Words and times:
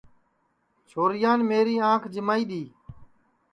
چھورین 0.89 1.39
میری 1.49 1.75
آنکھ 1.91 2.05
جیمائی 2.13 2.43
دؔی 2.49 2.63